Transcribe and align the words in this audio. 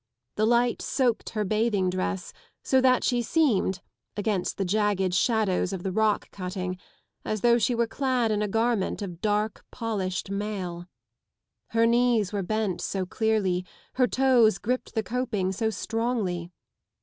The 0.35 0.47
light 0.47 0.81
soaked 0.81 1.29
her 1.29 1.45
bathing 1.45 1.87
dress 1.91 2.33
so 2.63 2.81
that 2.81 3.03
she 3.03 3.21
seemed, 3.21 3.81
against 4.17 4.57
the 4.57 4.65
jagged 4.65 5.13
shadows 5.13 5.73
of 5.73 5.83
the 5.83 5.91
rock 5.91 6.31
cutting, 6.31 6.79
as 7.23 7.41
though 7.41 7.59
she 7.59 7.75
were 7.75 7.85
clad 7.85 8.31
in 8.31 8.41
a 8.41 8.47
garment 8.47 9.03
of 9.03 9.21
dark 9.21 9.63
polished 9.69 10.31
mail. 10.31 10.87
Her 11.67 11.85
knees 11.85 12.33
were 12.33 12.41
bent 12.41 12.81
so 12.81 13.05
clearly, 13.05 13.63
her 13.93 14.07
toes 14.07 14.57
gripped 14.57 14.95
the 14.95 15.03
coping 15.03 15.51
so 15.51 15.69
strongly. 15.69 16.49